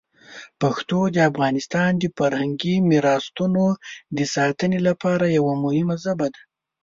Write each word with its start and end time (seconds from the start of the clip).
پښتو 0.61 0.99
د 1.15 1.17
افغانستان 1.29 1.91
د 1.97 2.03
فرهنګي 2.17 2.75
میراتونو 2.89 3.65
د 4.17 4.19
ساتنې 4.35 4.79
لپاره 4.87 5.33
یوه 5.37 5.53
مهمه 5.63 5.95
ژبه 6.03 6.27
ده. 6.33 6.41